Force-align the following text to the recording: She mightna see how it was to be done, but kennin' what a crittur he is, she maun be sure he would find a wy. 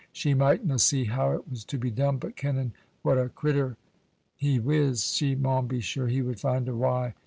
She 0.11 0.33
mightna 0.33 0.79
see 0.79 1.05
how 1.05 1.33
it 1.33 1.47
was 1.47 1.63
to 1.65 1.77
be 1.77 1.91
done, 1.91 2.17
but 2.17 2.35
kennin' 2.35 2.73
what 3.03 3.19
a 3.19 3.29
crittur 3.29 3.77
he 4.35 4.55
is, 4.57 5.05
she 5.15 5.35
maun 5.35 5.67
be 5.67 5.79
sure 5.79 6.07
he 6.07 6.23
would 6.23 6.39
find 6.39 6.67
a 6.67 6.75
wy. 6.75 7.13